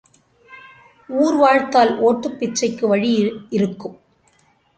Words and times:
ஊர் 1.09 1.35
வாழ்த்தால் 1.35 1.97
ஓட்டுப் 1.99 2.39
பிச்சைக்கு 2.39 2.87
வழி 2.87 3.11
இருக்கும். 3.49 3.97